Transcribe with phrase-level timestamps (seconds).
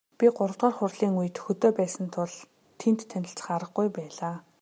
[0.17, 2.33] Би гуравдугаар хурлын үед хөдөө байсан тул
[2.79, 4.35] тэнд танилцах аргагүй байлаа.